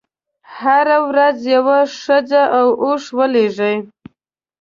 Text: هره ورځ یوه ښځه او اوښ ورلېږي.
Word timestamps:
هره 0.57 0.97
ورځ 1.09 1.37
یوه 1.55 1.79
ښځه 2.01 2.41
او 2.57 2.67
اوښ 2.83 3.03
ورلېږي. 3.17 3.73